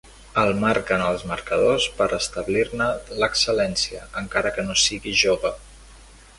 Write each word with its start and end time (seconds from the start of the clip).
El 0.43 0.53
marquen 0.61 1.03
els 1.09 1.25
marcadors 1.31 1.85
per 1.99 2.07
establir-ne 2.17 2.89
l'excel·lència, 3.25 4.03
encara 4.25 4.57
que 4.57 4.67
no 4.71 4.81
sigui 4.89 5.15
jove. 5.25 5.57